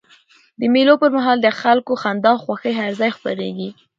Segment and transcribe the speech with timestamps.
[0.59, 3.69] د مېلو پر مهال د خلکو خندا او خوښۍ هر ځای خپریږي.